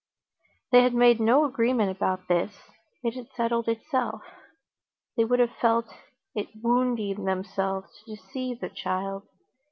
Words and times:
They 0.71 0.81
had 0.81 0.95
made 0.95 1.19
no 1.19 1.45
agreement 1.45 1.91
about 1.91 2.27
this, 2.27 2.71
it 3.03 3.13
had 3.13 3.29
settled 3.29 3.67
itself. 3.67 4.23
They 5.15 5.23
would 5.25 5.37
have 5.37 5.51
felt 5.57 5.93
it 6.33 6.47
wounding 6.59 7.25
themselves 7.25 7.91
to 7.99 8.15
deceive 8.15 8.61
the 8.61 8.69
child. 8.69 9.27